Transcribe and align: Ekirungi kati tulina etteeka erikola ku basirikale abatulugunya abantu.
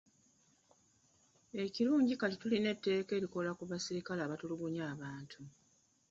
Ekirungi 1.63 2.13
kati 2.21 2.35
tulina 2.41 2.67
etteeka 2.75 3.11
erikola 3.15 3.49
ku 3.57 3.63
basirikale 3.71 4.21
abatulugunya 4.23 4.83
abantu. 4.93 5.39